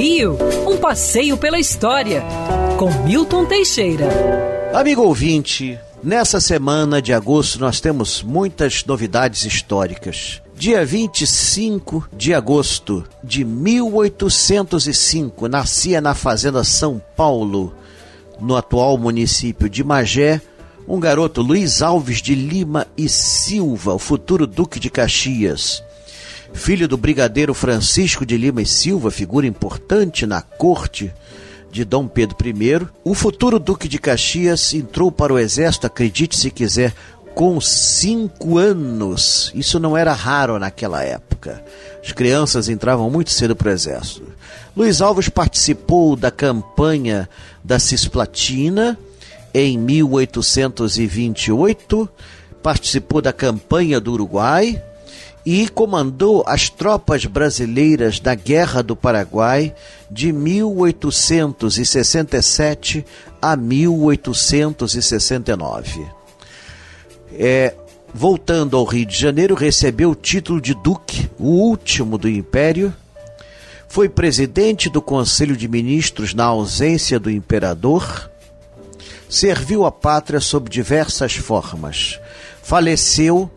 [0.00, 2.24] Rio, um passeio pela história,
[2.78, 4.08] com Milton Teixeira.
[4.72, 10.40] Amigo ouvinte, nessa semana de agosto nós temos muitas novidades históricas.
[10.56, 17.74] Dia 25 de agosto de 1805, nascia na Fazenda São Paulo,
[18.40, 20.40] no atual município de Magé,
[20.88, 25.84] um garoto Luiz Alves de Lima e Silva, o futuro Duque de Caxias.
[26.52, 31.12] Filho do brigadeiro Francisco de Lima e Silva, figura importante na corte
[31.70, 36.50] de Dom Pedro I, o futuro Duque de Caxias entrou para o exército, acredite se
[36.50, 36.92] quiser,
[37.34, 39.50] com cinco anos.
[39.54, 41.64] Isso não era raro naquela época.
[42.04, 44.26] As crianças entravam muito cedo para o exército.
[44.76, 47.28] Luiz Alves participou da campanha
[47.62, 48.98] da Cisplatina
[49.54, 52.08] em 1828,
[52.62, 54.82] participou da campanha do Uruguai
[55.44, 59.74] e comandou as tropas brasileiras da Guerra do Paraguai
[60.10, 63.06] de 1867
[63.40, 66.06] a 1869.
[67.32, 67.74] É,
[68.12, 72.92] voltando ao Rio de Janeiro, recebeu o título de Duque, o último do Império.
[73.88, 78.30] Foi presidente do Conselho de Ministros na ausência do imperador.
[79.28, 82.20] Serviu a pátria sob diversas formas.
[82.62, 83.50] Faleceu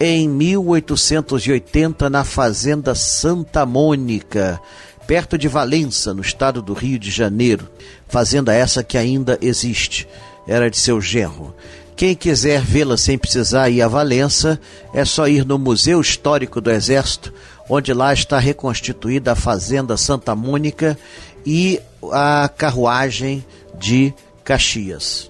[0.00, 4.58] em 1880 na Fazenda Santa Mônica,
[5.06, 7.68] perto de Valença, no estado do Rio de Janeiro.
[8.08, 10.08] Fazenda essa que ainda existe.
[10.48, 11.54] Era de seu genro.
[11.94, 14.58] Quem quiser vê-la sem precisar ir a Valença,
[14.94, 17.30] é só ir no Museu Histórico do Exército,
[17.68, 20.96] onde lá está reconstituída a Fazenda Santa Mônica
[21.44, 21.78] e
[22.10, 23.44] a carruagem
[23.78, 25.29] de Caxias.